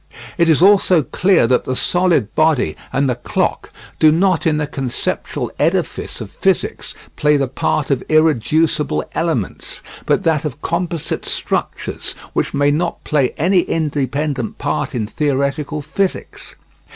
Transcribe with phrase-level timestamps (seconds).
[0.35, 4.65] It is also clear that the solid body and the clock do not in the
[4.65, 12.13] conceptual edifice of physics play the part of irreducible elements, but that of composite structures,
[12.33, 16.55] which may not play any independent part in theoretical physics.